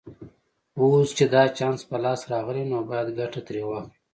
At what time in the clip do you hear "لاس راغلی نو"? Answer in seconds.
2.03-2.77